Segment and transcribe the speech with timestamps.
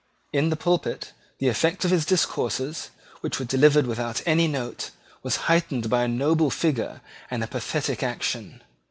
[0.33, 4.89] In the pulpit the effect of his discourses, which were delivered without any note,
[5.21, 8.63] was heightened by a noble figure and by pathetic action.